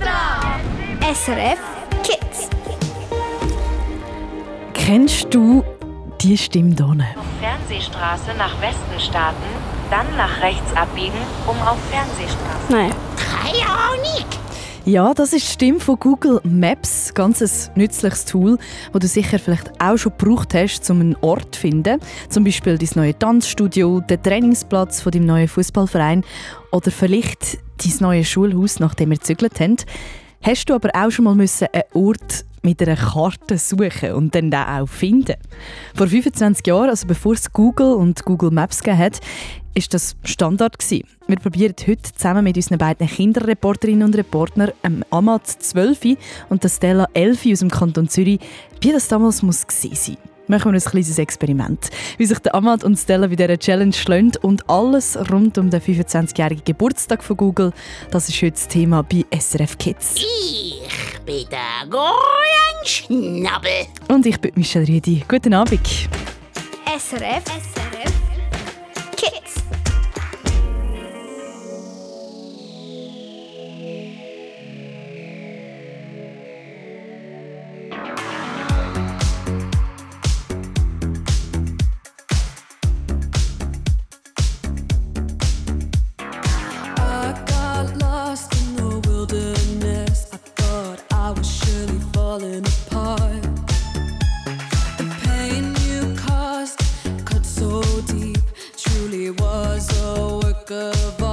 [0.00, 0.60] dran!
[1.14, 1.58] SRF
[2.02, 2.48] Kids.
[4.74, 5.64] Kennst du
[6.20, 7.04] die Stimme hier?
[7.40, 9.36] Fernsehstraße nach Westen starten,
[9.90, 12.70] dann nach rechts abbiegen, um auf Fernsehstraße.
[12.70, 12.92] Nein.
[13.16, 14.24] Keine Ahnung.
[14.84, 17.12] Ja, das ist die Stimme von Google Maps.
[17.12, 18.56] Ganz ein nützliches Tool,
[18.92, 21.98] das du sicher vielleicht auch schon gebraucht hast, um einen Ort zu finden.
[22.28, 26.22] Zum Beispiel dein neue Tanzstudio, den Trainingsplatz von deinem neuen Fußballverein
[26.70, 29.76] oder vielleicht dein neues Schulhaus, nachdem wir gezügelt haben.
[30.42, 34.50] Hast du aber auch schon mal müssen einen Ort mit einer Karte suchen und dann
[34.50, 35.36] den auch finden.
[35.94, 39.20] Vor 25 Jahren, also bevor es Google und Google Maps gegeben hat,
[39.74, 41.06] ist das Standard gewesen.
[41.28, 46.16] Wir probieren heute zusammen mit unseren beiden Kinderreporterinnen und Reportern, ähm, Amat 12
[46.48, 48.40] und der Stella 11 aus dem Kanton Zürich,
[48.80, 50.35] wie das damals muss gewesen sein.
[50.48, 51.90] Machen wir ein kleines Experiment.
[52.18, 55.80] Wie sich der Amat und Stella bei dieser Challenge schlagen und alles rund um den
[55.80, 57.72] 25-jährigen Geburtstag von Google,
[58.12, 60.14] das ist heute das Thema bei SRF Kids.
[60.16, 60.80] Ich
[61.24, 63.86] bin der Goran Schnabel.
[64.08, 65.24] Und ich bin Michelle Rüdi.
[65.26, 65.80] Guten Abend.
[66.86, 67.44] SRF.
[67.44, 68.12] SRF.
[69.16, 69.55] Kids.
[92.38, 93.42] Falling apart.
[94.98, 96.78] The pain you caused
[97.24, 98.38] cut so deep,
[98.76, 101.25] truly was a work of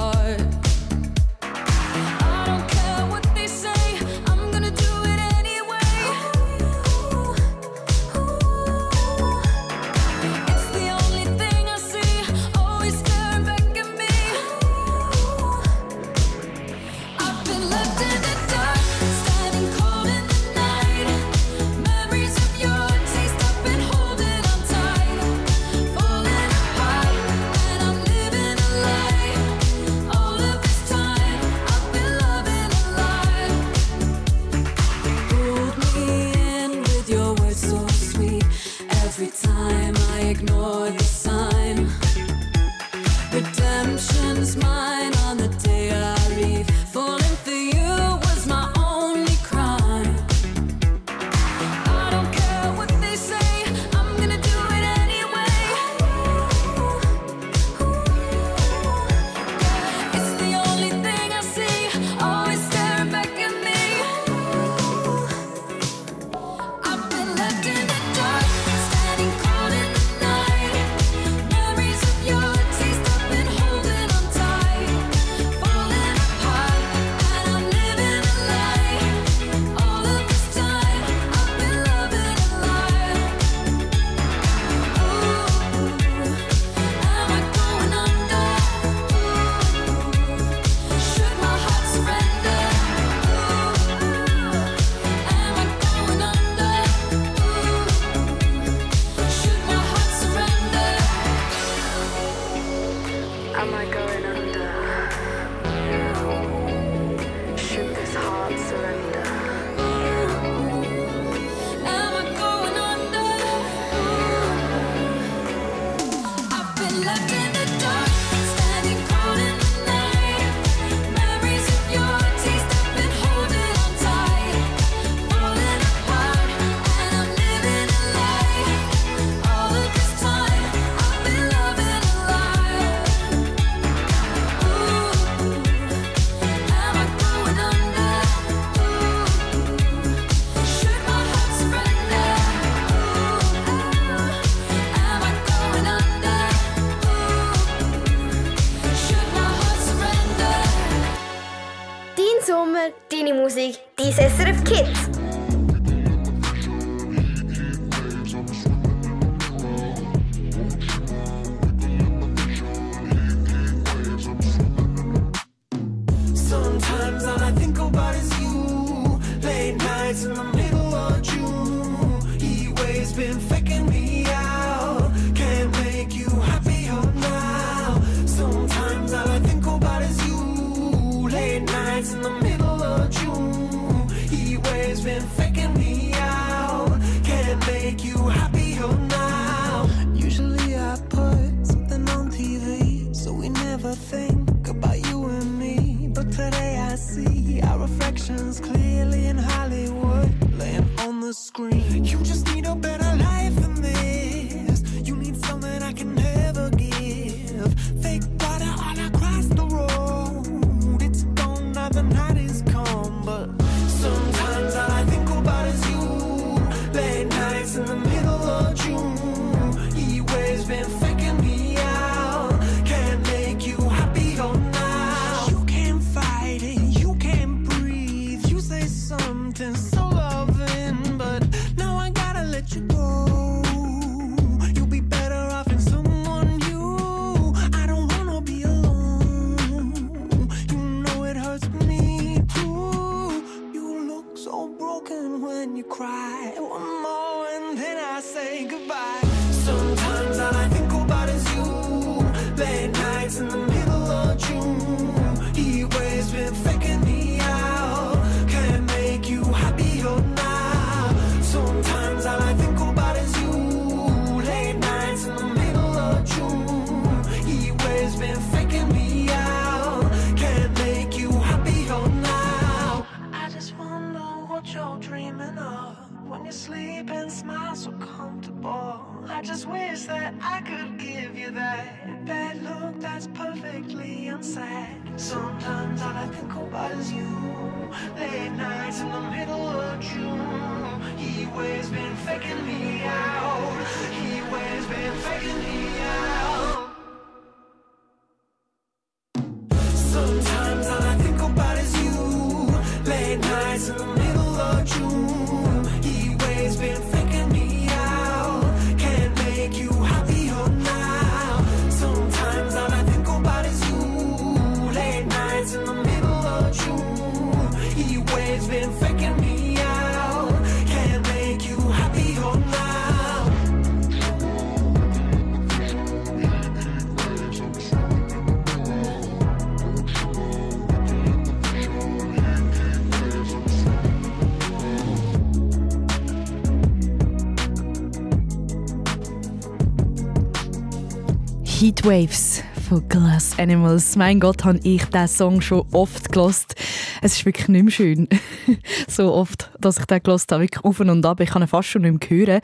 [341.94, 344.16] Heatwaves von Glass Animals.
[344.16, 346.74] Mein Gott, habe ich diesen Song schon oft gelost.
[347.22, 348.28] Es ist wirklich nicht mehr schön.
[349.08, 351.40] so oft, dass ich den gelost habe, wirklich auf und ab.
[351.40, 352.60] Ich kann ihn fast schon nicht mehr hören.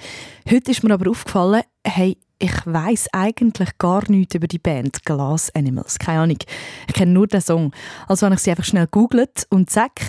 [0.50, 5.54] Heute ist mir aber aufgefallen, hey, ich weiß eigentlich gar nichts über die Band Glass
[5.54, 6.00] Animals.
[6.00, 6.38] Keine Ahnung.
[6.88, 7.72] Ich kenne nur den Song.
[8.08, 10.00] Also habe ich sie einfach schnell googelt und zack,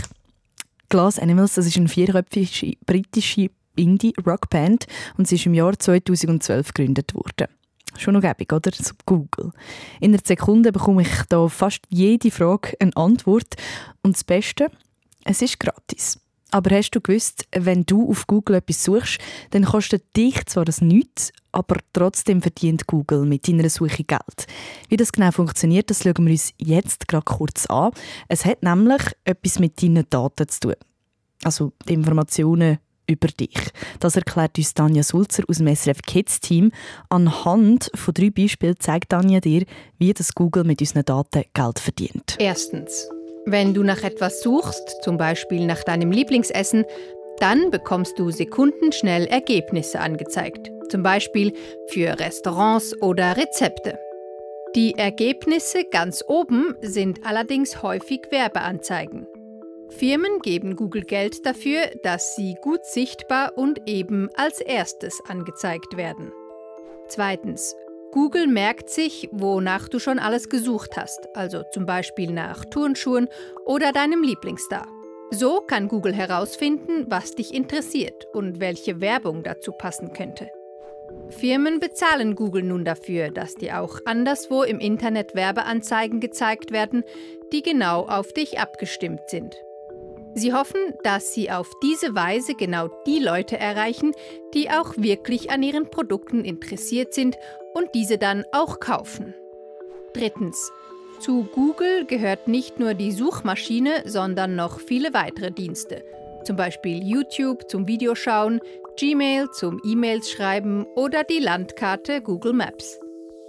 [0.89, 7.13] Glass Animals, das ist eine vierköpfige britische Indie-Rockband und sie ist im Jahr 2012 gegründet
[7.13, 7.60] worden.
[8.01, 8.71] Schon noch gäbig, oder?
[8.73, 9.51] So Google.
[9.99, 13.55] In einer Sekunde bekomme ich da fast jede Frage eine Antwort.
[14.01, 14.71] Und das Beste,
[15.23, 16.19] es ist gratis.
[16.49, 19.19] Aber hast du gewusst, wenn du auf Google etwas suchst,
[19.51, 24.47] dann kostet dich zwar das nichts, aber trotzdem verdient Google mit deiner Suche Geld.
[24.89, 27.91] Wie das genau funktioniert, das schauen wir uns jetzt gerade kurz an.
[28.27, 30.75] Es hat nämlich etwas mit deinen Daten zu tun.
[31.43, 32.79] Also die Informationen
[33.11, 33.57] über dich.
[33.99, 36.71] Das erklärt uns Tanja Sulzer aus dem SRF Kids Team.
[37.09, 39.65] Anhand von drei Beispielen zeigt Tanja dir,
[39.97, 42.35] wie das Google mit unseren Daten Geld verdient.
[42.39, 43.07] Erstens.
[43.45, 46.85] Wenn du nach etwas suchst, zum Beispiel nach deinem Lieblingsessen,
[47.39, 50.71] dann bekommst du sekundenschnell Ergebnisse angezeigt.
[50.89, 51.53] Zum Beispiel
[51.87, 53.97] für Restaurants oder Rezepte.
[54.75, 59.25] Die Ergebnisse ganz oben sind allerdings häufig Werbeanzeigen.
[59.91, 66.31] Firmen geben Google Geld dafür, dass sie gut sichtbar und eben als erstes angezeigt werden.
[67.07, 67.75] Zweitens.
[68.13, 73.29] Google merkt sich, wonach du schon alles gesucht hast, also zum Beispiel nach Turnschuhen
[73.65, 74.85] oder deinem Lieblingsstar.
[75.29, 80.49] So kann Google herausfinden, was dich interessiert und welche Werbung dazu passen könnte.
[81.29, 87.05] Firmen bezahlen Google nun dafür, dass dir auch anderswo im Internet Werbeanzeigen gezeigt werden,
[87.53, 89.55] die genau auf dich abgestimmt sind.
[90.33, 94.13] Sie hoffen, dass sie auf diese Weise genau die Leute erreichen,
[94.53, 97.37] die auch wirklich an ihren Produkten interessiert sind
[97.73, 99.33] und diese dann auch kaufen.
[100.13, 100.71] Drittens.
[101.19, 106.03] Zu Google gehört nicht nur die Suchmaschine, sondern noch viele weitere Dienste.
[106.43, 108.59] Zum Beispiel YouTube zum Videoschauen,
[108.97, 112.99] Gmail zum E-Mails schreiben oder die Landkarte Google Maps.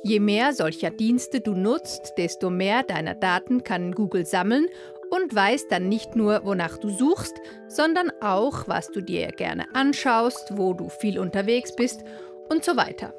[0.04, 4.66] Je mehr solcher Dienste du nutzt, desto mehr deiner Daten kann Google sammeln
[5.12, 7.36] und weiß dann nicht nur, wonach du suchst,
[7.68, 12.02] sondern auch, was du dir gerne anschaust, wo du viel unterwegs bist
[12.48, 13.12] und so weiter.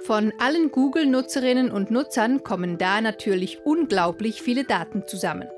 [0.00, 5.48] Von allen Google-Nutzerinnen und Nutzern kommen da natürlich unglaublich viele Daten zusammen.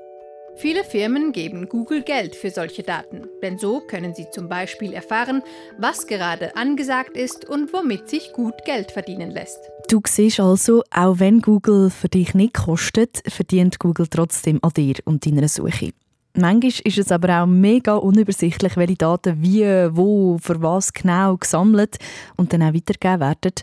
[0.61, 5.41] Viele Firmen geben Google Geld für solche Daten, denn so können sie zum Beispiel erfahren,
[5.79, 9.57] was gerade angesagt ist und womit sich gut Geld verdienen lässt.
[9.89, 14.93] Du siehst also, auch wenn Google für dich nicht kostet, verdient Google trotzdem an dir
[15.05, 15.93] und deiner Suche.
[16.35, 21.97] Manchmal ist es aber auch mega unübersichtlich, welche Daten wie, wo, für was genau gesammelt
[22.37, 23.53] und dann auch weitergegeben werden.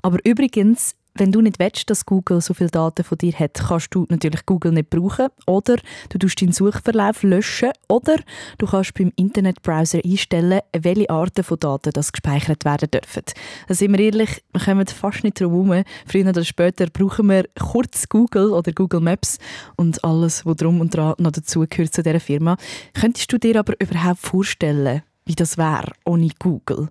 [0.00, 3.94] Aber übrigens, wenn du nicht willst, dass Google so viele Daten von dir hat, kannst
[3.94, 5.76] du natürlich Google nicht brauchen oder
[6.08, 8.16] du tust deinen Suchverlauf löschen oder
[8.58, 13.22] du kannst beim Internetbrowser einstellen, welche Arten von Daten das gespeichert werden dürfen.
[13.68, 15.84] Da sind wir ehrlich, wir kommen fast nicht drum herum.
[16.06, 19.38] Früher oder später brauchen wir kurz Google oder Google Maps
[19.76, 22.56] und alles, was drum und dran noch dazugehört zu dieser Firma.
[22.94, 26.88] Könntest du dir aber überhaupt vorstellen, wie das wäre ohne Google.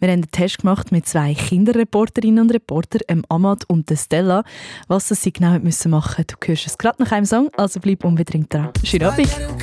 [0.00, 4.42] Wir haben einen Test gemacht mit zwei Kinderreporterinnen und Reportern, dem Amad und Stella.
[4.88, 8.52] Was sie genau müssen machen du hörst es gerade nach einem Song, also bleib unbedingt
[8.52, 8.70] dran.
[8.82, 9.28] Schönen Abend.
[9.28, 9.58] Sbagliare un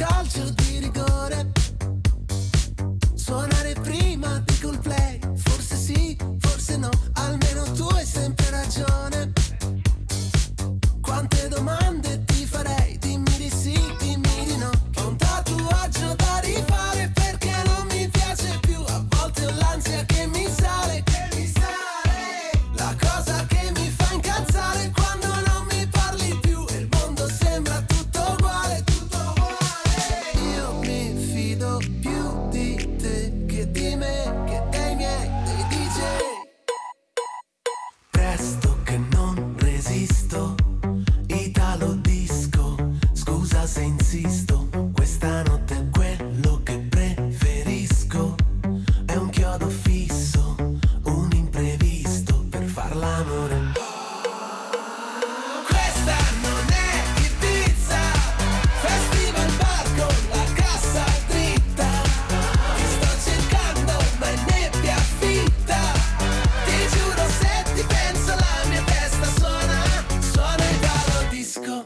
[71.62, 71.86] ballo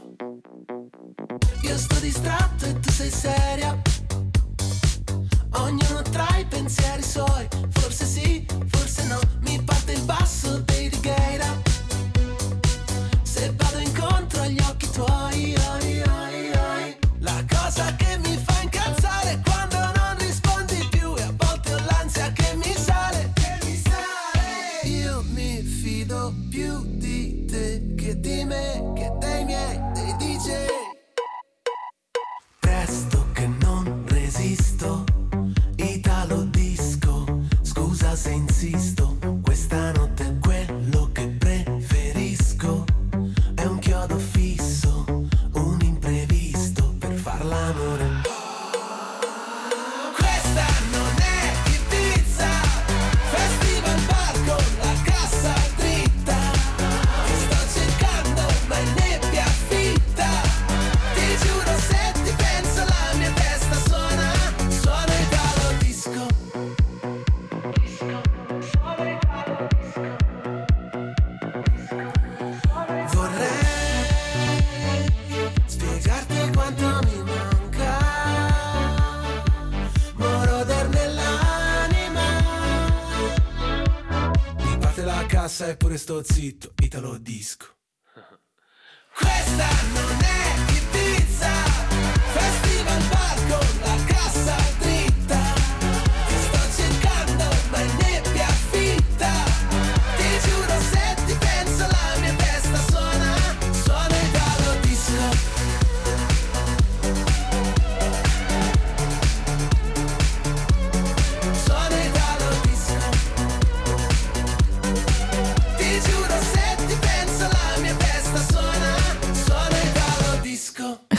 [1.62, 3.80] Io sto distratto e tu sei seria.
[5.52, 7.48] Ognuno tra i pensieri suoi.
[7.70, 9.18] Forse sì, forse no.
[9.40, 10.64] Mi parte il basso
[85.76, 86.75] per pure sto zitto.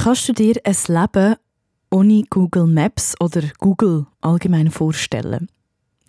[0.08, 1.36] Kannst du dir ein Leben
[1.92, 5.50] ohne Google Maps oder Google allgemein vorstellen?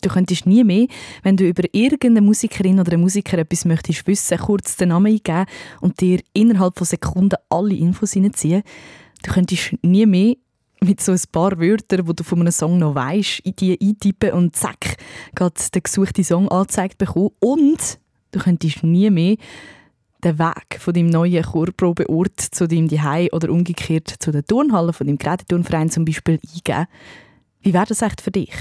[0.03, 0.87] Du könntest nie mehr,
[1.25, 5.47] wenn du über irgendeine Musikerin oder einen Musiker etwas möchtest wissen, kurz den Namen eingeben
[5.81, 8.63] und dir innerhalb von Sekunden alle Infos hineinziehen.
[9.25, 10.37] Du könntest nie mehr
[10.81, 14.31] mit so ein paar Wörtern, die du von einem Song noch weißt, in die eintippen
[14.31, 14.95] und zack,
[15.35, 17.31] geht der gesuchte Song angezeigt bekommen.
[17.41, 17.99] Und
[18.31, 19.35] du könntest nie mehr
[20.25, 25.07] den Weg von deinem neuen Chorprobeort zu deinem Zuhause oder umgekehrt zu der Turnhalle von
[25.07, 26.87] deinem Geräteturnverein zum Beispiel eingeben.
[27.61, 28.55] Wie wäre das echt für dich?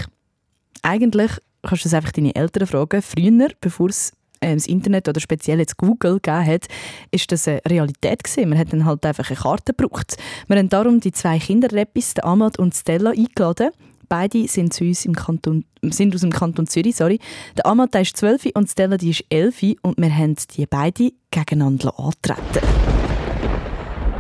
[0.83, 1.31] Eigentlich
[1.63, 5.59] kannst du es einfach deine Eltern fragen, früher, bevor es äh, das Internet oder speziell
[5.59, 6.67] jetzt Google gegeben hat,
[7.11, 8.49] ist das eine Realität gewesen.
[8.49, 10.17] Man hat dann halt einfach eine Karte gebraucht.
[10.47, 13.71] Wir haben darum die zwei Kinderrapis, den Amad und Stella, eingeladen.
[14.09, 16.95] Beide sind, zu uns im Kanton, sind aus dem Kanton Zürich.
[16.95, 17.19] Sorry.
[17.57, 21.93] Der der ist 12 und Stella die ist 11 und wir haben die beide gegeneinander
[21.99, 22.65] antreten.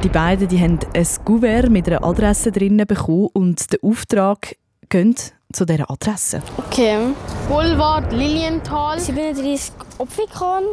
[0.03, 4.55] Die beiden die haben ein Kuvert mit einer Adresse drinnen bekommen und der Auftrag
[4.89, 6.41] geht zu dieser Adresse.
[6.57, 6.99] Okay.
[7.49, 8.99] Boulevard Lilienthal.
[8.99, 10.63] 37 Opfikon.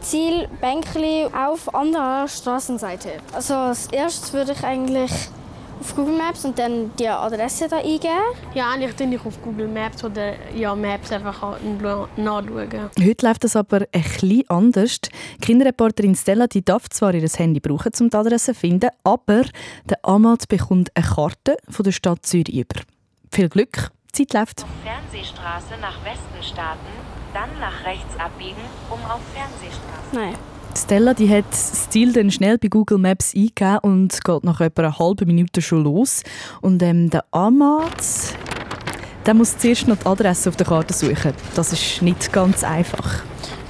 [0.00, 3.10] Ziel Bänkli auf anderer Straßenseite.
[3.34, 5.12] Also als erstes würde ich eigentlich
[5.80, 8.08] auf Google Maps und dann die Adresse da eingeben.
[8.54, 11.58] Ja, eigentlich tue ich auf Google Maps oder ja, Maps einfach
[12.16, 12.90] nachschauen.
[13.02, 15.00] Heute läuft das aber ein bisschen anders.
[15.00, 19.44] Die Kinderreporterin Stella die darf zwar ihr Handy brauchen, um die Adresse zu finden, aber
[19.88, 22.80] der Amad bekommt eine Karte von der Stadt Zürich über.
[23.32, 24.66] Viel Glück, die Zeit läuft.
[24.84, 26.80] Fernsehstraße nach Westen starten,
[27.32, 30.14] dann nach rechts abbiegen, um auf Fernsehstraße.
[30.14, 30.59] Nein.
[30.76, 34.82] Stella die hat das Ziel dann schnell bei Google Maps eingegeben und geht nach etwa
[34.82, 36.22] einer halben Minute schon los.
[36.60, 37.92] Und ähm, der Amad,
[39.26, 41.34] der muss zuerst noch die Adresse auf der Karte suchen.
[41.54, 43.22] Das ist nicht ganz einfach.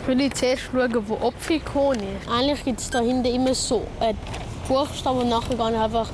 [0.02, 2.30] Ich will zuerst schauen, wo Opfikon ist.
[2.30, 4.18] Eigentlich gibt es da hinten immer so einen
[4.66, 6.08] Buchstaben und nachher gehe ich einfach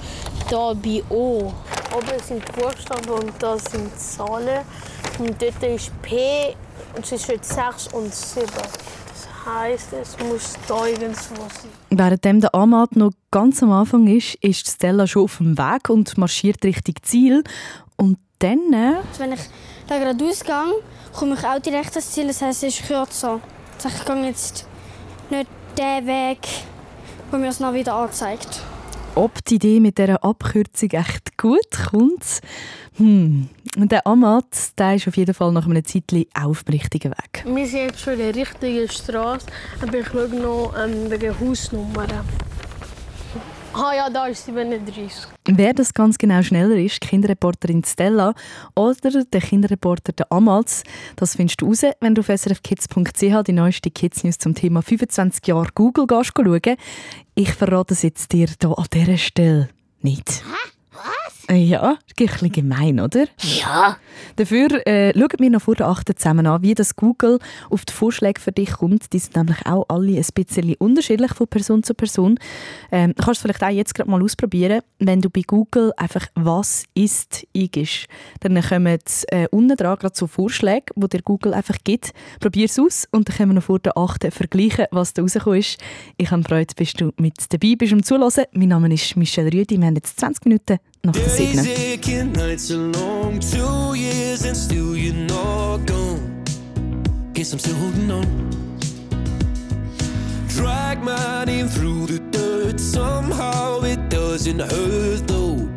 [0.51, 1.53] da bei O.
[1.95, 4.65] Oben sind Buchstaben und da sind Zahlen.
[5.19, 6.55] Und dort ist P
[6.95, 8.47] und zwischen 6 und 7.
[9.47, 11.71] Das heisst, es muss da irgendwo sein.
[11.91, 16.19] Währenddem der Amad noch ganz am Anfang ist, ist Stella schon auf dem Weg und
[16.19, 17.45] marschiert Richtung Ziel.
[17.97, 18.73] Und dann...
[18.73, 19.41] äh, Wenn ich
[19.87, 20.83] da gerade ausgehe,
[21.15, 22.27] komme ich auch direkt ans Ziel.
[22.27, 23.41] Das heisst, es ist kürzer.
[23.77, 24.67] Also ich gehe jetzt
[25.31, 25.49] nicht
[25.79, 26.39] den Weg,
[27.31, 28.63] der mir das noch wieder anzeigt.
[29.15, 32.41] ob die Idee mit dieser Abkürzung echt gut kommt.
[32.97, 33.49] Hm.
[33.77, 37.45] Und der Amat, der ist auf jeden Fall nach einem Zeitchen auf dem richtigen Weg.
[37.45, 39.47] Wir sind jetzt schon in der richtigen Straße,
[39.83, 42.11] aber ich schaue noch ähm, wegen Hausnummern.
[43.75, 45.29] Ah ja, da ist 37.
[45.45, 48.33] Wer das ganz genau schneller ist, die Kinderreporterin Stella
[48.75, 50.83] oder der Kinderreporter der Amals,
[51.17, 55.47] das findest du raus, wenn du auf srfkids.ch die neueste Kids News zum Thema 25
[55.47, 56.77] Jahre Google gehst, schauen.
[57.35, 59.69] Ich verrate es jetzt dir hier an dieser Stelle
[60.01, 60.43] nicht.
[61.49, 63.27] Ja, ist ein bisschen gemein, oder?
[63.41, 63.97] Ja.
[64.35, 66.19] Dafür äh, schauen wir noch vor der 8.
[66.19, 67.39] zusammen an, wie das Google
[67.71, 69.13] auf die Vorschläge für dich kommt.
[69.13, 72.39] Die sind nämlich auch alle ein bisschen unterschiedlich von Person zu Person.
[72.91, 76.27] Ähm, du kannst es vielleicht auch jetzt gerade mal ausprobieren, wenn du bei Google einfach
[76.35, 78.07] «Was ist» eingibst.
[78.41, 82.13] Dann kommen äh, unten dran gerade so Vorschläge, die dir Google einfach gibt.
[82.41, 84.33] Probier es aus und dann können wir noch vor der 8.
[84.33, 85.79] vergleichen, was da rausgekommen ist.
[86.17, 88.47] Ich habe Freude, bist du mit dabei bist, um zuzuhören.
[88.53, 89.79] Mein Name ist Michelle Rüdi.
[89.79, 91.53] Wir haben jetzt 20 Minuten nach der 7.
[91.53, 92.93] Days aching, nights are.
[93.41, 96.43] Two years and still you're not gone.
[97.33, 98.27] Guess I'm still holding on.
[100.49, 102.81] Drag my name through the dirt.
[102.81, 105.69] Somehow it doesn't hurt though.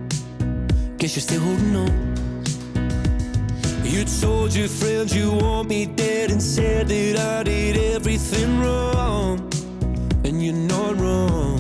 [0.97, 2.09] Guess you're still holding on.
[3.83, 9.49] You told your friends you want me dead and said that I did everything wrong.
[10.23, 11.59] And you're not wrong.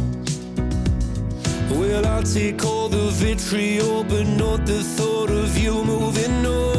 [1.89, 6.78] Well, I'll take all the vitriol, but not the thought of you moving on.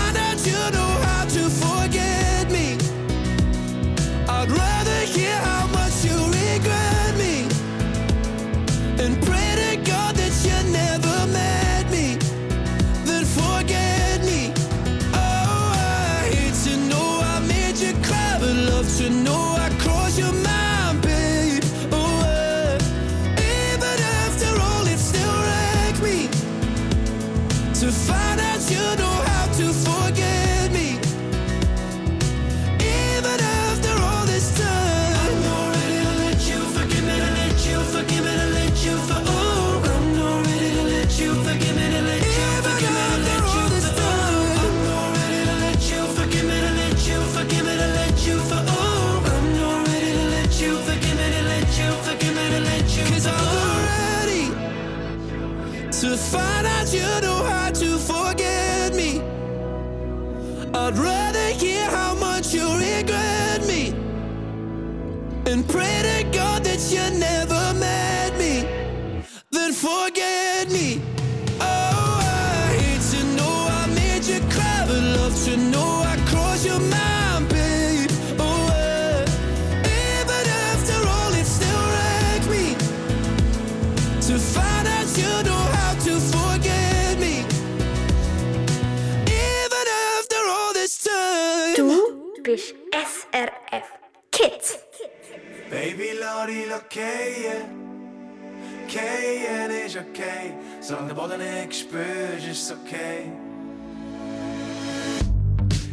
[101.51, 103.29] Nicht spürst, ist okay.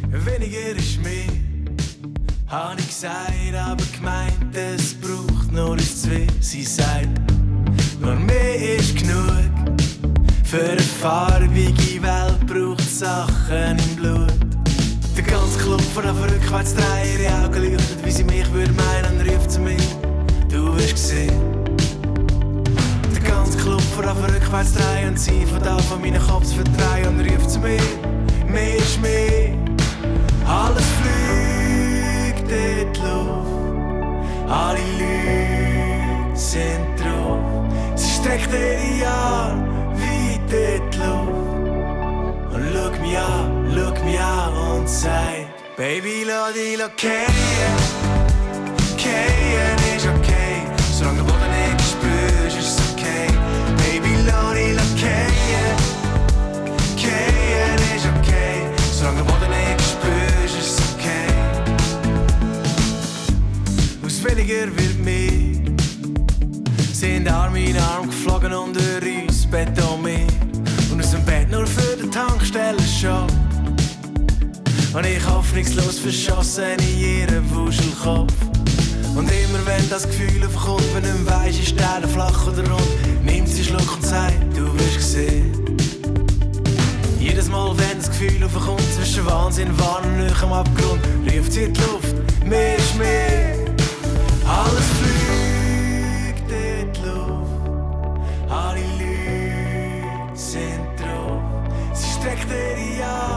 [0.09, 1.27] Weniger ist mehr,
[2.47, 6.27] hab ich gesagt, aber gemeint, es braucht nur ein Zwei.
[6.39, 7.09] Sie sagt,
[7.99, 9.51] nur mehr ist genug.
[10.45, 14.33] Für eine farbige Welt braucht Sachen im Blut.
[15.17, 19.29] Der ganze Club von der rückwärts drehen, ihre Augen leuchten, wie sie mich würde meinen,
[19.29, 19.77] ruft zu mir,
[20.49, 21.58] du wirst gesehen.
[23.59, 27.59] Von der rückwärts drehen und sie von da von meinen Kopf verdrehen und ruft zu
[27.59, 27.79] mir,
[28.47, 29.53] mehr ist mehr.
[30.47, 37.39] Alles fliegt in die Luft, alle Leute sind drauf.
[37.95, 42.53] Sie streckt ihre Arme weit in die Luft.
[42.53, 47.25] Und schau mich an, schau mich an und sagt Baby, lass dich kehren
[48.97, 50.18] Kehren ist okay
[64.39, 65.75] weniger wird mehr
[66.93, 70.27] Sind Arm in Arm geflogen unter uns Beton mehr
[70.91, 73.31] und aus dem Bett nur für den Tankstellenshop.
[74.93, 78.58] Und ich hoffnungslos verschossen in ihren Wuschelkopf.
[79.19, 83.49] Und immer wenn das Gefühl aufkommt, wenn du weisst, ist der flach oder rund, nimmt
[83.49, 85.51] sie Schluck und sagt, du wirst gesehen.
[87.19, 91.01] Jedes Mal, wenn das Gefühl aufkommt, zwischen Wahnsinn, Wahn und Nähe am Abgrund,
[91.35, 93.55] ruft sie in die Luft, mehr ist mehr.
[94.47, 101.41] Alles fliegt in die Luft, alle Leute sind drauf.
[101.93, 103.28] Sie streckt ihre Arme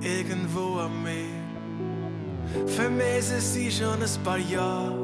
[0.00, 1.46] irgendwo am Meer.
[2.66, 4.94] Vermisse sie schon ein paar Jahre.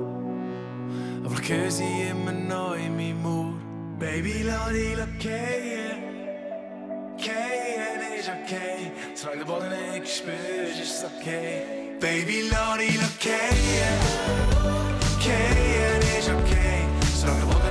[1.24, 3.54] Aber ich höre sie immer noch in meinem Ohr.
[3.98, 5.98] Baby, lass dich gehen.
[7.16, 8.90] Gehen ist okay.
[9.14, 11.62] Solange der Boden nicht spürst, ist es okay.
[12.00, 14.00] Baby, lass dich gehen.
[15.22, 16.86] Gehen ist okay.
[17.14, 17.61] Solange der Boden nicht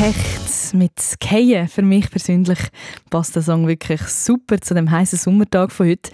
[0.00, 1.68] Hecht mit Keien.
[1.68, 2.58] Für mich persönlich
[3.10, 6.10] passt der Song wirklich super zu dem heißen Sommertag von heute.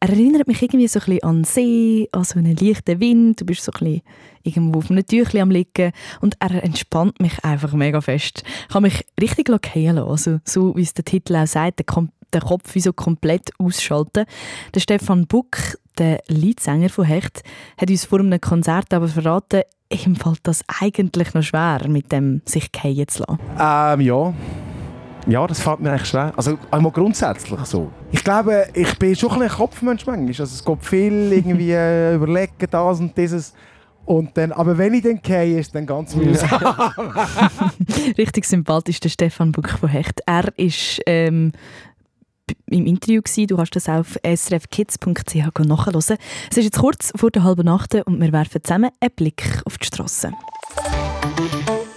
[0.00, 3.40] Er erinnert mich irgendwie so ein bisschen an den See, an so einen leichten Wind.
[3.40, 4.02] Du bist so ein bisschen
[4.42, 8.42] irgendwo auf einem Tüchli am liegen und er entspannt mich einfach mega fest.
[8.44, 10.10] Ich kann mich richtig fallen lassen.
[10.10, 14.26] Also, so wie es der Titel auch sagt, der Kopf wie so komplett ausschalten.
[14.74, 15.56] Der Stefan Buck,
[15.96, 17.44] der Leadsänger von Hecht,
[17.78, 19.62] hat uns vor einem Konzert aber verraten,
[19.92, 23.38] ihm fällt das eigentlich noch schwer, mit dem sich fallen zu lassen.
[23.58, 24.34] Ähm, ja.
[25.26, 26.32] Ja, das fällt mir eigentlich schwer.
[26.36, 27.90] Also einmal grundsätzlich so.
[28.10, 30.28] Ich glaube, ich bin schon ein Kopfmensch manchmal.
[30.28, 33.54] Also es geht viel irgendwie äh, überlegen, das und dieses.
[34.04, 36.50] Und dann, aber wenn ich dann gehe, ist dann ganz mühsam.
[38.18, 40.20] Richtig sympathisch, der Stefan Buck von Hecht.
[40.26, 41.52] Er ist ähm,
[42.66, 43.46] im Interview gewesen.
[43.46, 45.98] Du kannst das auf srfkids.ch nachhören.
[45.98, 46.18] Es ist
[46.56, 50.32] jetzt kurz vor der halben Nacht und wir werfen zusammen einen Blick auf die Straße.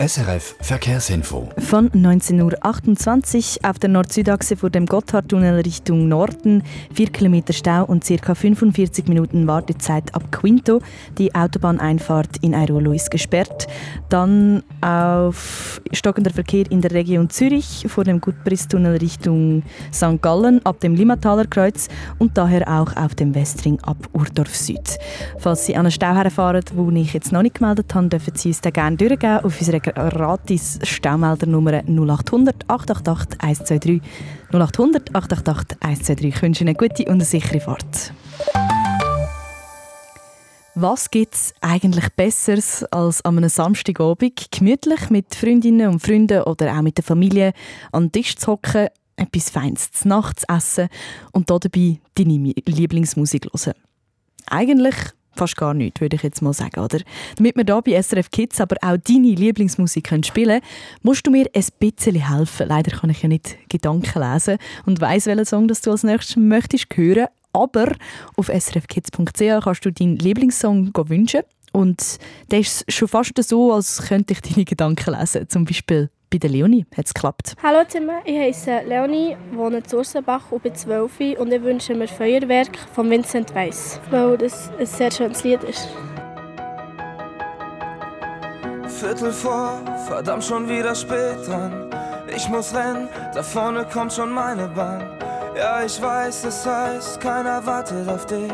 [0.06, 1.50] SRF Verkehrsinfo.
[1.58, 6.62] Von 19.28 Uhr auf der Nord-Süd-Achse vor dem Gotthardtunnel Richtung Norden.
[6.94, 8.36] 4 Kilometer Stau und ca.
[8.36, 10.82] 45 Minuten Wartezeit ab Quinto.
[11.18, 13.66] Die Autobahneinfahrt in Airolo ist gesperrt.
[14.10, 20.22] Dann auf stockender Verkehr in der Region Zürich vor dem Gutbrisstunnel Richtung St.
[20.22, 21.88] Gallen ab dem Limmataler Kreuz
[22.20, 25.00] und daher auch auf dem Westring ab Urdorf Süd.
[25.40, 28.50] Falls Sie an einen Stau herfahren, wo ich jetzt noch nicht gemeldet habe, dürfen Sie
[28.50, 34.02] uns den gerne durchgeben auf unserer gratis Staumeldernummer 0800 888 123
[34.52, 36.26] 0800 888 123.
[36.26, 38.14] Ich wünsche Ihnen eine gute und eine sichere Fahrt.
[40.78, 46.78] Was gibt es eigentlich Besseres als an einem Samstagabend gemütlich mit Freundinnen und Freunden oder
[46.78, 47.54] auch mit der Familie
[47.94, 50.90] an den Tisch zu hocken, etwas Feines zu Nacht zu essen
[51.32, 53.80] und da dabei deine Lieblingsmusik zu hören?
[54.48, 54.96] Eigentlich
[55.38, 57.00] fast gar nichts, würde ich jetzt mal sagen, oder?
[57.38, 60.72] Damit wir hier bei SRF Kids aber auch deine Lieblingsmusik können spielen können,
[61.04, 62.68] musst du mir ein bisschen helfen.
[62.68, 66.36] Leider kann ich ja nicht Gedanken lesen und weiss, welchen Song das du als nächstes
[66.36, 67.28] möchtest hören.
[67.54, 67.94] Aber
[68.36, 71.42] auf srfkids.ch kannst du deinen Lieblingssong wünschen.
[71.72, 72.20] Und
[72.52, 75.48] der ist schon fast so, als könnte ich deine Gedanken lesen.
[75.50, 77.56] Zum Beispiel bei der Leonie hat es geklappt.
[77.64, 82.10] Hallo zusammen, ich heiße Leonie, wohne in Ursenbach und bin 12 und ich wünsche mir
[82.10, 85.88] Feuerwerk von Vincent Weiss, weil das ein sehr schönes Lied ist.
[89.00, 91.90] Viertel vor, verdammt schon wieder spät dran.
[92.36, 95.04] Ich muss rennen, da vorne kommt schon meine Bahn.
[95.58, 98.52] Ja, ich weiß, das heißt, keiner wartet auf dich.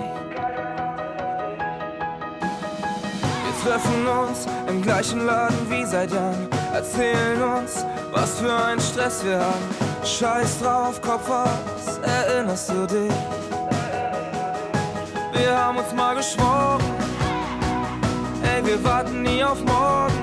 [3.63, 6.47] Treffen uns im gleichen Laden wie seit Jahren.
[6.73, 9.65] Erzählen uns, was für ein Stress wir haben.
[10.03, 13.13] Scheiß drauf, Kopf aus, erinnerst du dich?
[15.33, 16.81] Wir haben uns mal geschworen,
[18.43, 20.13] ey, wir warten nie auf morgen.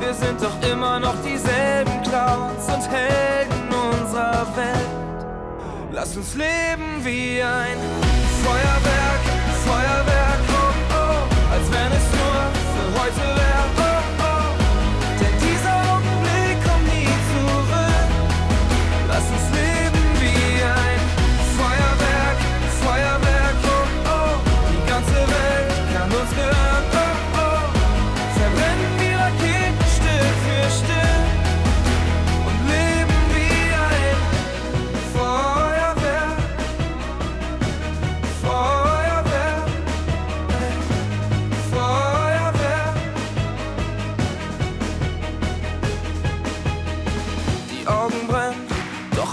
[0.00, 5.26] Wir sind doch immer noch dieselben Clowns und Helden unserer Welt.
[5.92, 7.78] Lass uns leben wie ein
[8.42, 9.22] Feuerwerk,
[9.64, 10.19] Feuerwerk,
[11.80, 12.40] wenn es nur
[12.72, 13.89] für heute wäre,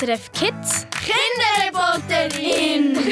[0.00, 2.94] SRF Kids Kinderreporterin.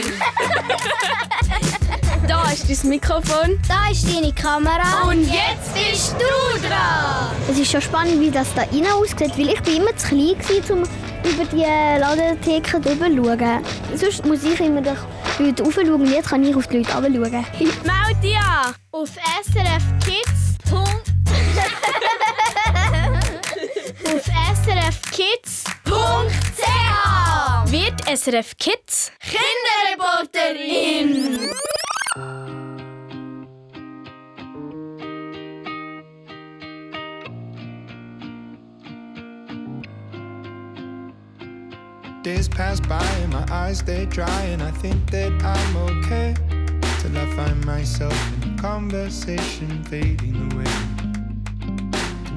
[2.27, 3.61] da ist dein Mikrofon.
[3.69, 5.03] Da ist deine Kamera.
[5.07, 7.37] Und jetzt bist du dran.
[7.51, 10.35] Es ist schon spannend, wie das da rein aussieht, weil ich bin immer zu klein
[10.39, 10.83] war, um
[11.31, 11.67] über die
[12.01, 13.63] Ladentheke drüber zu schauen.
[13.95, 15.01] Sonst muss ich immer durch
[15.39, 17.45] die Leute raufschauen und jetzt kann ich auf die Leute runterschauen.
[17.85, 20.57] Meld dich an auf srfkids.
[28.09, 31.53] SRF Kids Kinderreporterin.
[42.23, 46.35] Days pass by and my eyes they dry and I think that I'm okay
[47.01, 50.65] till I find myself in a conversation fading away.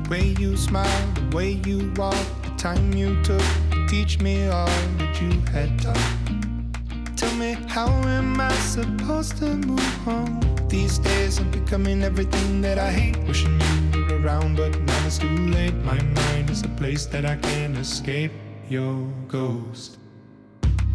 [0.04, 4.48] The way you smile, the way you walk, the time you took to teach me
[4.48, 7.18] all that you had taught.
[7.18, 10.40] Tell me how am I supposed to move on?
[10.70, 13.18] These days I'm becoming everything that I hate.
[13.28, 13.60] Wishing
[13.94, 15.76] you were around, but now it's too late.
[15.84, 18.32] My mind is a place that I can't escape
[18.70, 18.96] your
[19.28, 19.98] ghost.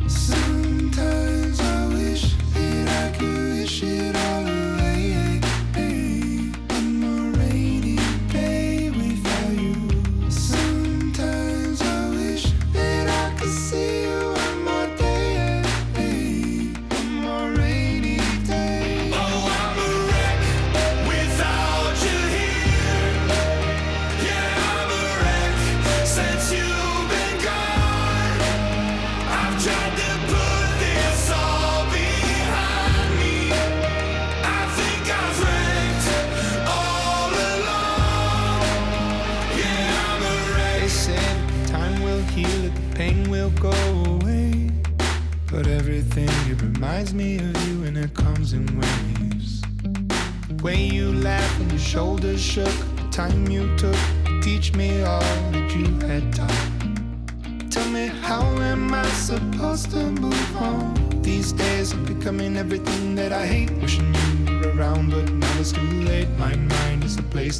[0.08, 4.65] Sometimes I wish that I could wish it all away.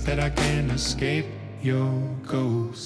[0.07, 1.27] That I can't escape
[1.63, 1.91] your
[2.25, 2.86] ghost.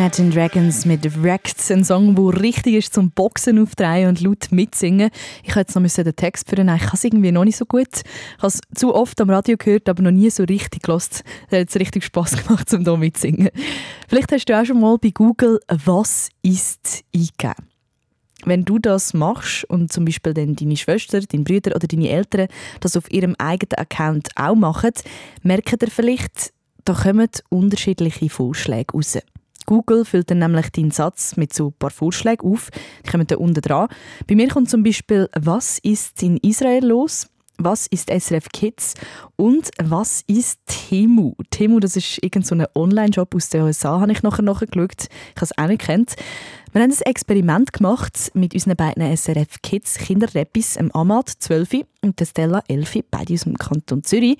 [0.00, 5.10] Imagine Dragons mit Wrecked, ein Song, der richtig ist zum Boxen aufdrehen und laut mitsingen.
[5.44, 7.86] Ich hätte noch müssen den Text für Ich kann es irgendwie noch nicht so gut.
[7.92, 11.22] Ich habe es zu oft am Radio gehört, aber noch nie so richtig gehört.
[11.50, 13.50] Es hat richtig Spass gemacht, um hier mitzusingen.
[14.08, 17.66] Vielleicht hast du auch schon mal bei Google «Was ist» eingegeben.
[18.46, 22.48] Wenn du das machst und zum Beispiel dann deine Schwester, deine Brüder oder deine Eltern
[22.80, 24.92] das auf ihrem eigenen Account auch machen,
[25.42, 26.54] merkt ihr vielleicht,
[26.86, 29.18] da kommen unterschiedliche Vorschläge raus.
[29.70, 32.70] Google füllt dann nämlich deinen Satz mit so ein paar Vorschlägen auf.
[33.06, 33.86] Die kommen da unten dran.
[34.26, 38.94] Bei mir kommt zum Beispiel «Was ist in Israel los?» «Was ist SRF Kids?»
[39.36, 44.10] und «Was ist Temu?» Temu, das ist irgendein so ein Online-Shop aus den USA, habe
[44.10, 45.06] ich nachher nachgeschaut.
[45.06, 46.16] Ich habe es auch nicht gekannt.
[46.72, 52.18] Wir haben ein Experiment gemacht mit unseren beiden SRF Kids Kinderreppis, dem Amad 12 und
[52.18, 54.36] der Stella 11, beide aus dem Kanton Zürich.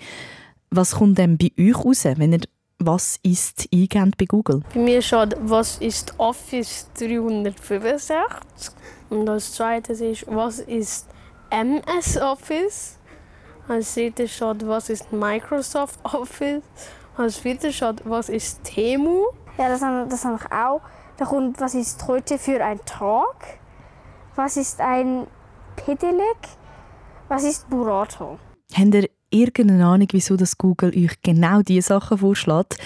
[0.71, 2.41] Was kommt denn bei euch raus, wenn ihr
[2.83, 4.63] «Was ist» eingebt bei Google?
[4.73, 8.17] Bei mir steht, was ist Office 365?
[9.11, 11.07] Und als zweites ist, was ist
[11.51, 12.99] MS Office?
[13.69, 16.63] Als drittes steht, was ist Microsoft Office?
[17.19, 19.27] Als viertes steht, was ist Temu?
[19.59, 20.81] Ja, das habe das hab ich auch.
[21.19, 23.59] Da kommt, was ist heute für ein Tag?
[24.37, 25.27] Was ist ein
[25.77, 26.39] Pedelec?
[27.29, 28.39] Was ist Burrata?
[28.73, 32.77] Habt ihr irgendeine Ahnung, wieso das Google euch genau diese Sachen vorschlägt,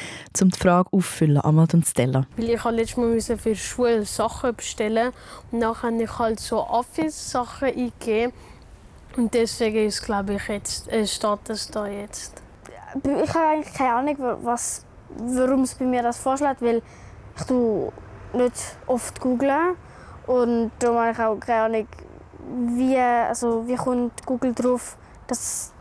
[0.41, 2.27] um die Frage auffüllen, Amad und Stella?
[2.37, 5.13] Weil ich halt letztes Mal müssen für Schule Sachen bestellen
[5.51, 8.33] und dann habe ich halt so Office-Sachen eingegeben.
[9.17, 12.43] Und deswegen ist, glaube ich, jetzt, äh, steht das da jetzt.
[13.03, 14.85] Ich habe eigentlich keine Ahnung, was,
[15.17, 16.83] warum es bei mir das vorschlägt, weil
[17.37, 17.93] ich tu
[18.33, 19.77] nicht oft googlen
[20.27, 21.89] und darum habe ich auch keine Ahnung,
[22.77, 25.74] wie, also wie kommt Google drauf, dass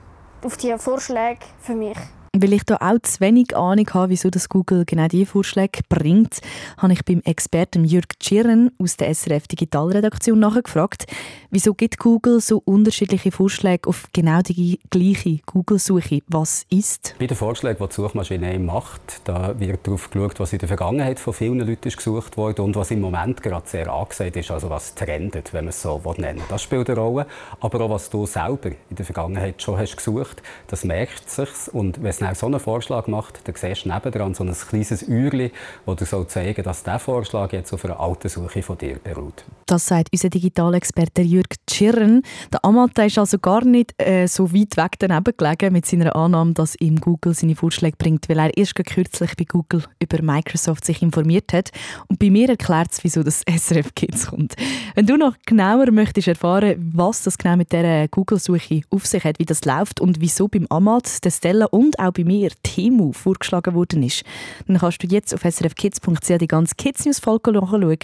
[0.43, 1.97] auf die Vorschläge für mich.
[2.35, 6.41] Weil ich da auch zu wenig Ahnung habe, wieso das Google genau diese Vorschläge bringt,
[6.79, 11.05] habe ich beim Experten Jürg Tschirren aus der SRF Digitalredaktion nachgefragt,
[11.51, 16.21] wieso gibt Google so unterschiedliche Vorschläge auf genau die gleiche Google-Suche.
[16.25, 17.13] Was ist?
[17.19, 21.19] Bei den Vorschlägen, die die Suchmaschine macht, da wird darauf geschaut, was in der Vergangenheit
[21.19, 24.71] von vielen Leuten ist gesucht wurde und was im Moment gerade sehr angesagt ist, also
[24.71, 26.45] was trendet, wenn man es so nennen will.
[26.49, 27.27] Das spielt eine Rolle,
[27.59, 32.01] aber auch was du selber in der Vergangenheit schon hast gesucht, das merkt sich und
[32.01, 35.51] wenn dann so einen Vorschlag macht, dann siehst du nebendran so ein kleines Uhrli,
[35.85, 39.43] das dir soll zeigen dass dieser Vorschlag jetzt auf einer alten Suche von dir beruht.
[39.65, 42.23] Das sagt unser Digitalexperte Jürg Tschirren.
[42.51, 46.53] Der Amata ist also gar nicht äh, so weit weg daneben gelegen mit seiner Annahme,
[46.53, 51.01] dass ihm Google seine Vorschläge bringt, weil er erst kürzlich bei Google über Microsoft sich
[51.01, 51.71] informiert hat.
[52.07, 54.55] Und bei mir erklärt es, wieso das SRF Kids kommt.
[54.95, 59.39] Wenn du noch genauer möchtest erfahren, was das genau mit dieser Google-Suche auf sich hat,
[59.39, 63.73] wie das läuft und wieso beim Amat, der Stella und auch bei mir Temu vorgeschlagen
[63.73, 64.23] worden ist,
[64.67, 67.97] dann kannst du jetzt auf srfkids.ch die ganze Kids News Folge nachschauen.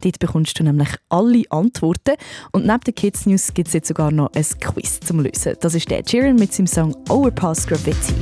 [0.00, 2.16] Dort bekommst du nämlich alle Antworten.
[2.52, 5.54] Und neben den Kids News gibt es jetzt sogar noch ein Quiz zum Lösen.
[5.60, 8.14] Das ist der Jiren mit seinem Song Overpass Graffiti.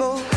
[0.00, 0.29] people.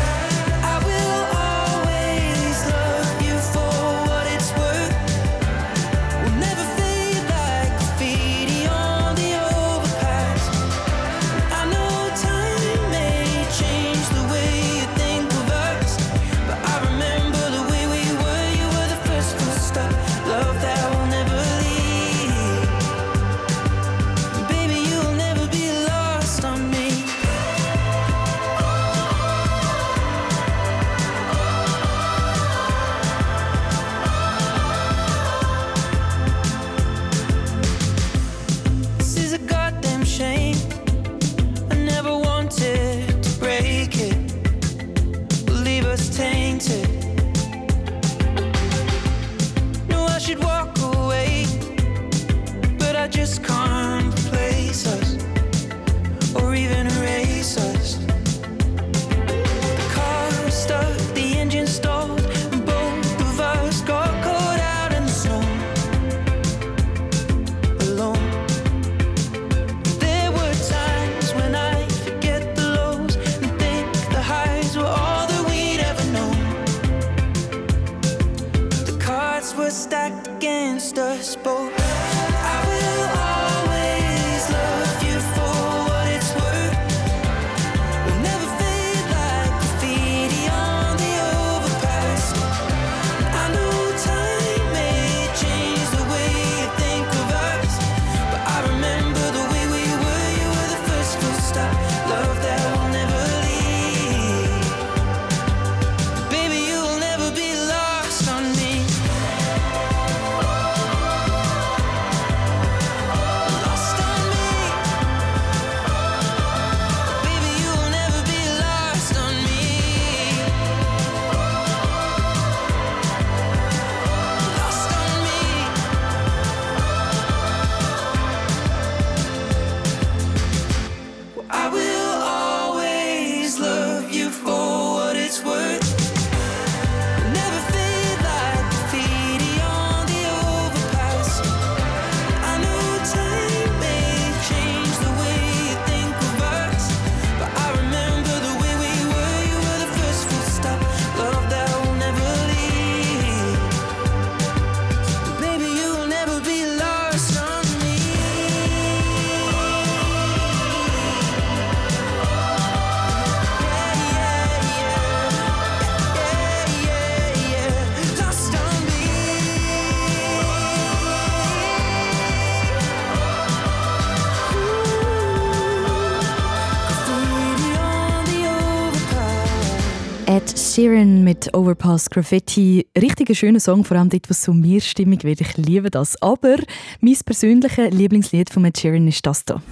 [180.74, 182.84] Sheeran mit Overpass Graffiti.
[183.00, 185.40] Richtiger schöner Song, vor allem dort, was so mir stimmig wird.
[185.40, 186.20] Ich liebe das.
[186.20, 186.56] Aber
[187.00, 189.62] mein persönliches Lieblingslied von Ed Sheeran ist das hier.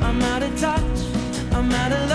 [0.00, 0.82] I'm out of touch,
[1.52, 2.07] I'm out of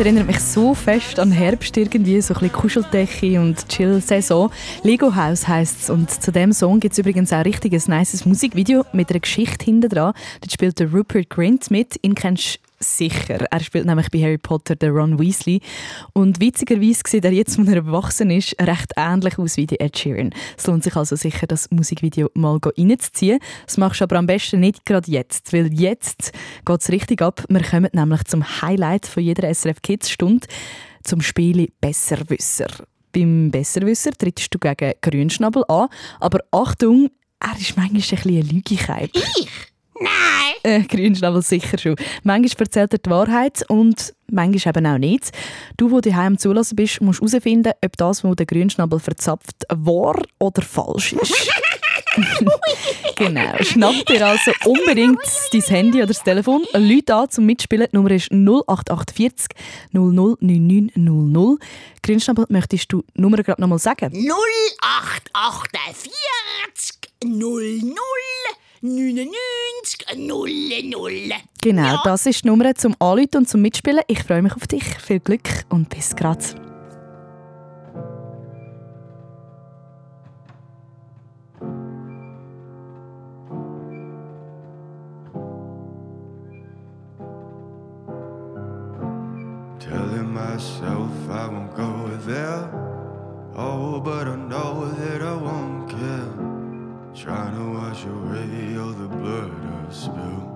[0.00, 4.50] erinnert mich so fest an Herbst irgendwie, so ein bisschen Kuscheldecke und Chill-Saison.
[4.82, 8.24] Lego House heisst es und zu dem Song gibt es übrigens auch richtig ein nices
[8.24, 10.14] Musikvideo mit einer Geschichte hinten dran.
[10.40, 13.46] Dort spielt der Rupert Grint mit, ihn kennst sicher.
[13.50, 15.60] Er spielt nämlich bei Harry Potter den Ron Weasley
[16.14, 19.98] und witzigerweise sieht er jetzt, wenn er erwachsen ist, recht ähnlich aus wie die Ed
[19.98, 20.30] Sheeran.
[20.56, 23.38] Es lohnt sich also sicher, das Musikvideo mal reinzuziehen.
[23.66, 26.32] Das machst du aber am besten nicht gerade jetzt, weil jetzt
[26.64, 27.44] geht es richtig ab.
[27.48, 30.46] Wir kommen nämlich zum Highlight von jeder SRF Kids Stunde,
[31.02, 32.68] zum Spiel Besserwisser.
[33.12, 35.88] Beim Besserwisser trittst du gegen Grünschnabel an,
[36.20, 37.10] aber Achtung,
[37.40, 39.10] er ist manchmal ein bisschen eine Lügigkeit.
[39.14, 39.69] Ich?
[40.00, 40.54] Nein!
[40.62, 41.96] Äh, Grünschnabel sicher schon.
[42.22, 45.30] Manchmal erzählt er die Wahrheit und manchmal eben auch nicht.
[45.76, 50.62] Du, wo daheim zulassen bist, musst herausfinden, ob das, was der Grünschnabel verzapft, wahr oder
[50.62, 51.50] falsch ist.
[53.16, 53.62] genau.
[53.62, 55.20] Schnapp dir also unbedingt
[55.52, 56.64] dein Handy oder das Telefon.
[56.72, 57.88] Leute an zum Mitspielen.
[57.92, 59.48] Die Nummer ist 0848
[59.92, 61.58] 009900.
[62.02, 64.12] Grünschnabel, möchtest du die Nummer gerade nochmal sagen?
[64.14, 66.12] 0848
[67.22, 67.94] 00
[68.82, 71.32] 99 00.
[71.60, 74.00] Genau, das ist die Nummer zum Anrufen und zum Mitspielen.
[74.06, 74.82] Ich freue mich auf dich.
[74.84, 76.54] Viel Glück und bis grad.
[89.78, 92.70] Telling myself I won't go there.
[93.54, 95.79] Oh, but I know that I won't.
[97.22, 100.48] Trying to wash away all the blood I've spilled.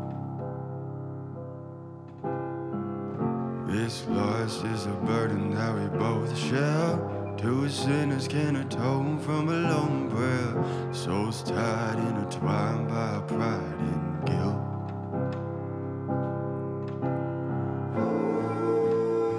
[3.69, 6.99] This loss is a burden that we both share.
[7.37, 10.55] Two sinners can atone from a lone prayer.
[10.95, 14.57] Souls tied, intertwined by pride and guilt.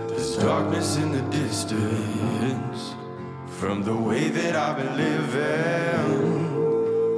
[0.09, 2.93] There's darkness in the distance
[3.47, 6.64] from the way that I've been living,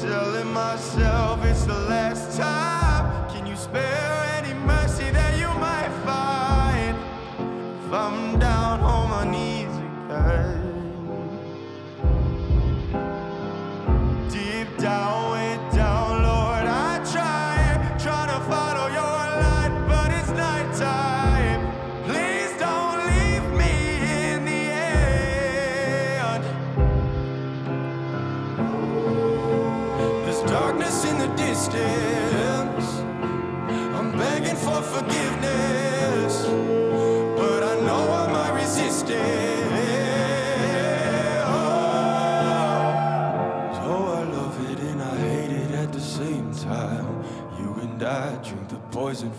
[0.00, 3.28] Telling myself it's the last time.
[3.32, 4.07] Can you spare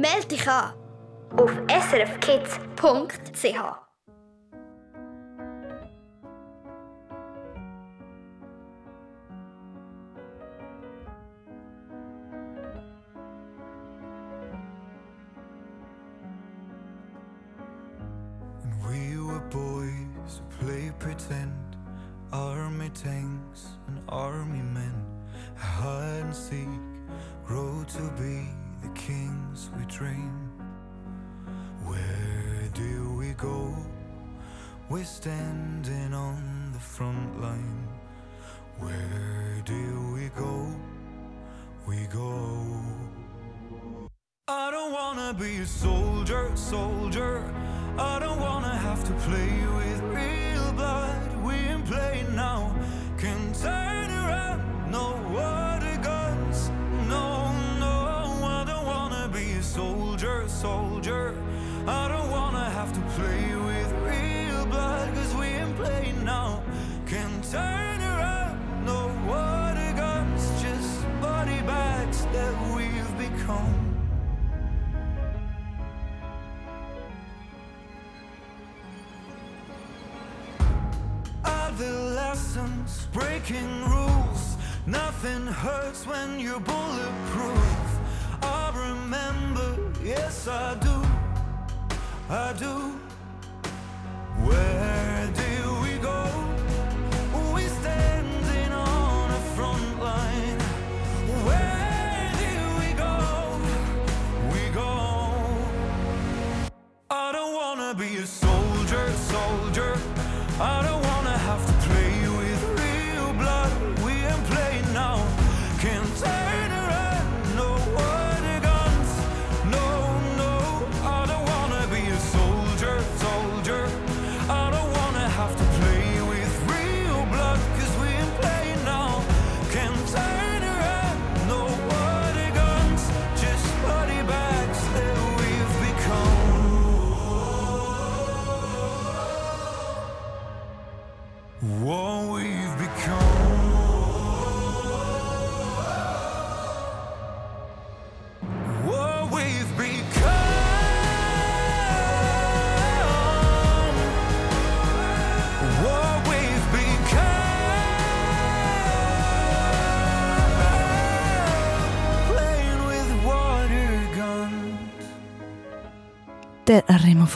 [0.00, 0.74] Meld dich an
[1.36, 1.50] auf
[1.90, 2.78] srfkids.ch.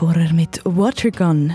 [0.02, 1.52] Vorer mit Watergun.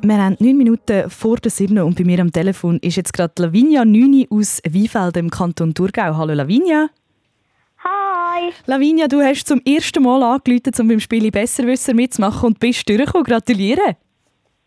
[0.00, 3.34] Wir haben neun Minuten vor der 7 und bei mir am Telefon ist jetzt gerade
[3.42, 6.16] Lavinia Nüni aus Weinfeld im Kanton Thurgau.
[6.16, 6.88] Hallo Lavinia.
[7.84, 8.54] Hi!
[8.64, 13.24] Lavinia, du hast zum ersten Mal angerufen, um beim Spiel Besserwisser mitzumachen und bist durchgekommen.
[13.24, 13.98] Gratuliere!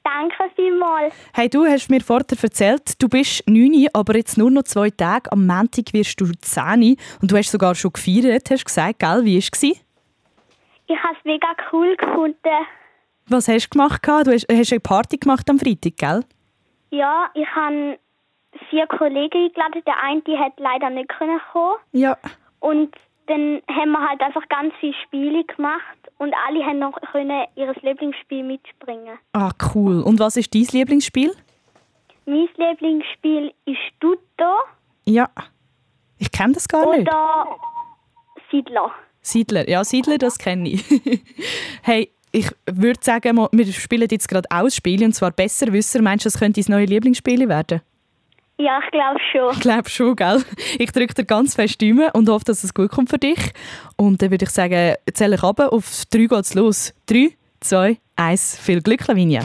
[0.03, 1.15] Danke vielmals.
[1.33, 5.31] Hey, du hast mir vorher erzählt, du bist 9, aber jetzt nur noch zwei Tage.
[5.31, 9.25] Am Montag wirst du 10 und du hast sogar schon gefeiert, hast gesagt, gell?
[9.25, 9.88] Wie war es?
[10.89, 12.65] Ich habe es mega cool gefunden.
[13.27, 14.01] Was hast du gemacht?
[14.05, 16.25] Du hast, hast eine Party gemacht am Freitag, gell?
[16.89, 17.99] Ja, ich habe
[18.71, 19.83] vier Kollegen eingeladen.
[19.85, 21.75] Der eine die hat leider nicht können kommen.
[21.91, 22.17] Ja.
[22.59, 22.95] Und
[23.27, 25.83] dann haben wir halt einfach ganz viele Spiele gemacht
[26.17, 29.19] und alle haben noch können ihr Lieblingsspiel mitbringen.
[29.33, 30.01] Ah, cool.
[30.01, 31.31] Und was ist dein Lieblingsspiel?
[32.25, 34.55] Mein Lieblingsspiel ist Tutto
[35.05, 35.29] Ja.
[36.17, 37.07] Ich kenne das gar nicht.
[37.07, 37.59] oder
[38.49, 38.91] Siedler.
[39.31, 39.69] Siedler.
[39.69, 40.83] Ja, Siedler, das kenne ich.
[41.81, 46.01] hey, ich würde sagen, wir spielen jetzt gerade auch ein Spiel, und zwar Besserwisser.
[46.01, 47.81] Meinst du, das könnte dein neues Lieblingsspiel werden?
[48.57, 49.53] Ja, ich glaube schon.
[49.53, 50.43] Ich glaube schon, gell?
[50.77, 53.39] Ich drücke dir ganz fest die Daumen und hoffe, dass es gut kommt für dich.
[53.95, 55.59] Und dann würde ich sagen, zähle ich ab.
[55.59, 56.93] Auf drei geht's los.
[57.05, 57.29] Drei,
[57.61, 58.59] zwei, eins.
[58.59, 59.43] Viel Glück, Lavinia.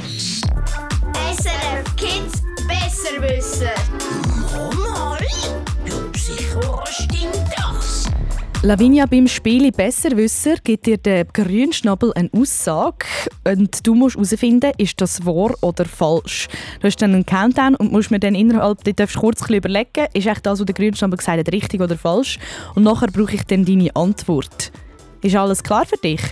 [8.65, 13.05] Lavinia, beim Spiel Besserwisser gibt dir der Grünschnabel eine Aussage
[13.47, 16.49] und du musst herausfinden, ist das wahr oder falsch.
[16.81, 20.27] Du hast dann einen Countdown und musst mir dann innerhalb, du darfst kurz überlegen, ist
[20.27, 22.39] echt das, was der Grünschnabel gesagt hat, richtig oder falsch.
[22.75, 24.73] Und nachher brauche ich dann deine Antwort.
[25.21, 26.23] Ist alles klar für dich?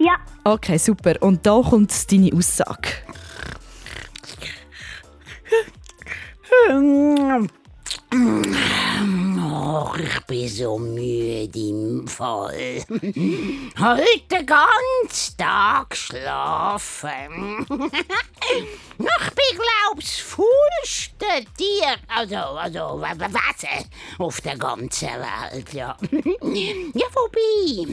[0.00, 0.16] Ja.
[0.42, 1.14] Okay, super.
[1.20, 2.88] Und da kommt deine Aussage.
[9.66, 12.84] Ach, ich bin so müde im Fall.
[12.90, 17.66] Heute den ganzen Tag geschlafen.
[18.98, 25.96] Ich bin, glaub's, faulste Tier, also, also, w- w- Wesen auf der ganzen Welt, ja.
[26.10, 27.86] Ja, wobei,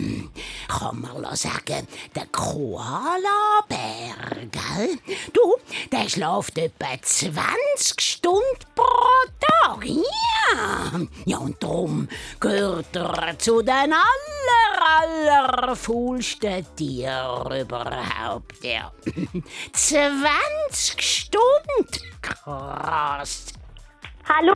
[0.67, 4.13] kann man sagen, der Koala-Bär,
[4.51, 4.97] gell?
[5.33, 5.55] Du,
[5.91, 8.41] der schläft etwa 20 Stunden
[8.75, 8.83] pro
[9.39, 10.99] Tag, ja.
[11.25, 12.07] Ja, und darum
[12.39, 18.63] gehört er zu den aller, aller faulsten Tieren überhaupt.
[18.63, 18.91] Ja.
[19.73, 21.87] 20 Stunden?
[22.21, 23.45] Krass.
[24.27, 24.53] Hallo?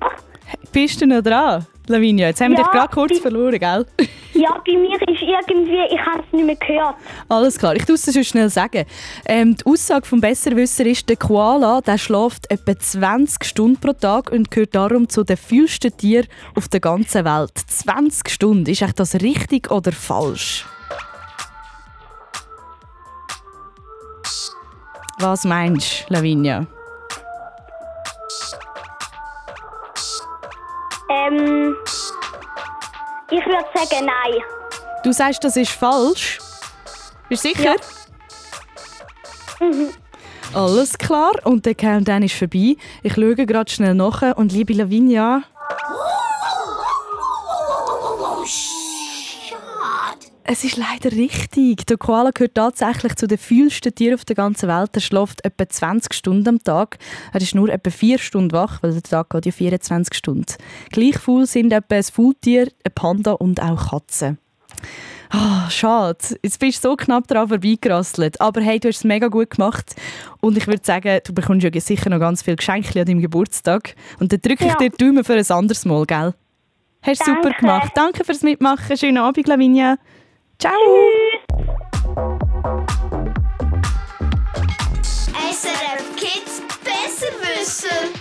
[0.72, 2.28] Bist du noch dran, Lavinia?
[2.28, 3.86] Jetzt haben wir Ja, dich gerade kurz verloren, gell?
[4.36, 6.96] Ja, bei mir ist irgendwie, ich habe es nicht mehr gehört.
[7.30, 8.86] Alles klar, ich muss es sonst schnell sagen.
[9.26, 14.32] Ähm, die Aussage vom Besserwisser ist, der Koala der schläft etwa 20 Stunden pro Tag
[14.32, 17.54] und gehört darum zu den fühlsten Tieren auf der ganzen Welt.
[17.56, 20.66] 20 Stunden, ist echt das richtig oder falsch?
[25.20, 26.68] Was meinst du, Lavinia?
[31.10, 31.76] Ähm,
[33.32, 34.42] ich würde sagen nein.
[35.04, 36.40] Du sagst, das ist falsch?
[37.30, 37.76] Bist du sicher?
[39.60, 39.90] Mhm.
[40.54, 42.78] Alles klar, und der Countdown ist vorbei.
[43.04, 45.44] Ich schaue gerade schnell nach und liebe Lavinia,
[50.48, 51.86] es ist leider richtig.
[51.88, 54.92] Der Koala gehört tatsächlich zu den fühlsten Tieren auf der ganzen Welt.
[54.94, 56.98] Er schläft etwa 20 Stunden am Tag.
[57.34, 60.46] Er ist nur etwa 4 Stunden wach, weil der Tag geht ja 24 Stunden.
[60.92, 64.38] Gleich faul sind etwa ein Faultier, ein Panda und auch Katzen.
[65.32, 66.20] Ah, schade.
[66.44, 68.40] Jetzt bist du so knapp daran vorbeigerasselt.
[68.40, 69.96] Aber hey, du hast es mega gut gemacht.
[70.42, 73.96] Und ich würde sagen, du bekommst ja sicher noch ganz viele Geschenke an deinem Geburtstag.
[74.20, 74.78] Und dann drücke ich Ja.
[74.78, 76.34] dir die Daumen für ein anderes Mal, gell?
[77.02, 77.92] Hast du super gemacht.
[77.96, 78.96] Danke fürs Mitmachen.
[78.98, 79.98] Schönen Abend, Lavinia.
[80.58, 80.72] Ciao.
[85.52, 88.14] SRF Kids Besserwisser.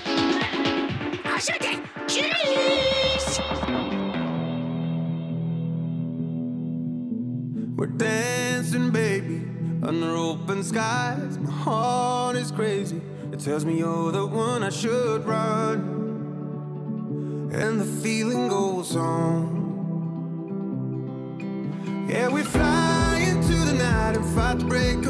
[2.07, 3.41] Tschüss!
[7.77, 9.43] We're dancing, baby,
[9.83, 11.39] under open skies.
[11.39, 13.01] My heart is crazy.
[13.33, 15.93] It tells me you're the one I should run.
[17.53, 19.54] And the feeling goes on.
[22.15, 25.04] Yeah, we fly into the night and fight the break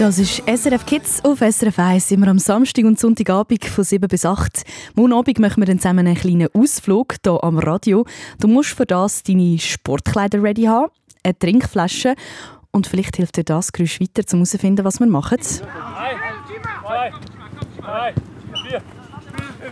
[0.00, 2.10] Das ist SRF Kids auf SRF 1.
[2.12, 4.64] Immer am Samstag und Sonntagabend von 7 bis 8.
[4.94, 8.06] Morgen Abend machen wir dann zusammen einen kleinen Ausflug hier am Radio.
[8.38, 10.90] Du musst für das deine Sportkleider ready haben,
[11.22, 12.14] eine Trinkflasche
[12.70, 15.38] und vielleicht hilft dir das Geräusch weiter, um herauszufinden, was wir machen.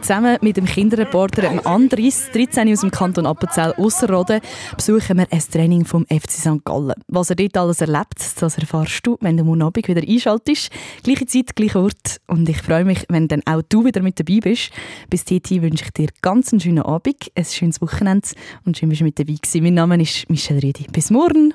[0.01, 4.41] Zusammen mit dem Kinderreporter Andris, 13 aus dem Kanton Appenzell Ausserrhoden,
[4.77, 6.65] besuchen wir ein Training vom FC St.
[6.65, 6.95] Gallen.
[7.09, 10.71] Was er dort alles erlebt, das erfährst du, wenn du morgen Abend wieder einschaltest.
[11.03, 12.21] Gleiche Zeit, gleicher Ort.
[12.27, 14.71] Und ich freue mich, wenn dann auch du wieder mit dabei bist.
[15.11, 18.29] Bis dahin wünsche ich dir ganz einen schönen Abend, ein schönes Wochenende
[18.65, 19.63] und schön, dass du mit dabei gewesen.
[19.63, 20.87] Mein Name ist Michelle Redi.
[20.91, 21.53] Bis morgen!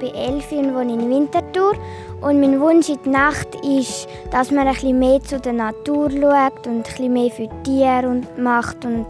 [0.00, 1.74] Bin elf und wohne in Winterthur.
[2.20, 6.66] Und mein Wunsch in der Nacht ist, dass man ein mehr zu der Natur schaut
[6.66, 9.06] und ein mehr für die Tiere macht und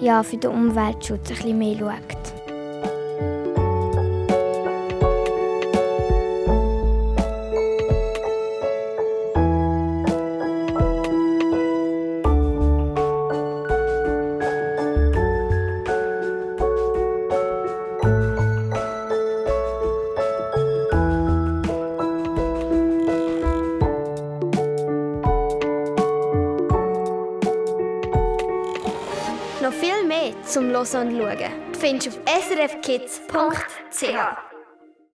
[0.00, 2.27] ja, für den Umweltschutz ein mehr schaut.
[30.94, 31.50] Und Schauen.
[31.72, 34.47] Du findest auf srfkids.ch.